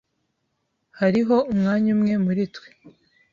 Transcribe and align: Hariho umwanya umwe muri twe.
Hariho 0.99 1.35
umwanya 1.51 1.89
umwe 1.95 2.13
muri 2.25 2.43
twe. 2.55 2.69